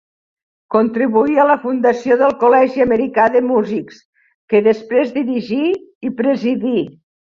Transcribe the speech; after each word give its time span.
Contribuí 0.75 1.35
a 1.41 1.45
la 1.49 1.57
fundació 1.65 2.17
del 2.21 2.33
Col·legi 2.43 2.85
Americà 2.85 3.27
de 3.35 3.41
Músics, 3.49 3.99
que 4.55 4.63
després 4.69 5.15
dirigí 5.19 5.63
i 6.11 6.13
presidí. 6.23 6.77